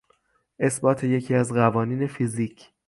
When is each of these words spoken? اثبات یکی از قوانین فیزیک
اثبات 0.59 1.03
یکی 1.03 1.35
از 1.35 1.53
قوانین 1.53 2.07
فیزیک 2.07 2.69